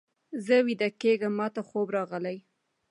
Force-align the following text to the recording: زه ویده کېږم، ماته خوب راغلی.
زه 0.45 0.55
ویده 0.65 0.89
کېږم، 1.01 1.33
ماته 1.39 1.61
خوب 1.67 1.87
راغلی. 1.97 2.37